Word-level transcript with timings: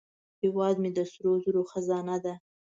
هیواد 0.41 0.75
مې 0.81 0.89
د 0.97 0.99
سرو 1.11 1.31
زرو 1.43 1.61
خزانه 1.71 2.17
ده 2.23 2.33